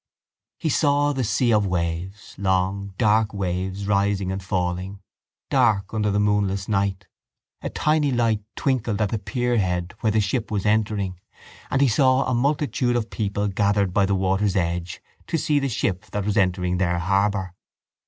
[0.57, 4.99] He saw the sea of waves, long dark waves rising and falling,
[5.51, 7.05] dark under the moonless night.
[7.61, 11.19] A tiny light twinkled at the pierhead where the ship was entering:
[11.69, 15.69] and he saw a multitude of people gathered by the waters' edge to see the
[15.69, 17.53] ship that was entering their harbour.